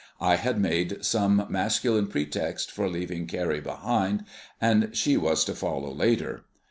[0.19, 4.25] I had made some masculine pretext for leaving Carrie behind,
[4.59, 6.43] and she was to follow later.